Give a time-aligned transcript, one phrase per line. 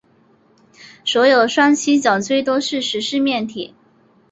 [1.05, 3.75] 所有双七角锥都是十四面体。